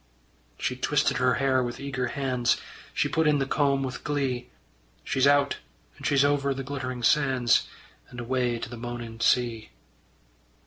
[0.57, 2.57] She twisted her hair with eager hands,
[2.91, 4.49] She put in the comb with glee:
[5.03, 5.57] She's out
[5.95, 7.67] and she's over the glittering sands,
[8.09, 9.69] And away to the moaning sea.